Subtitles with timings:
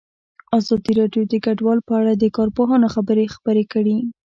[0.59, 3.97] ازادي راډیو د کډوال په اړه د کارپوهانو خبرې خپرې کړي.